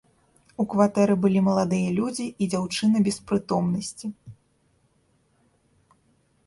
У 0.61 0.63
кватэры 0.73 1.17
былі 1.25 1.39
маладыя 1.47 1.89
людзі 1.97 2.25
і 2.45 2.47
дзяўчына 2.55 2.97
без 3.09 3.21
прытомнасці. 3.31 4.13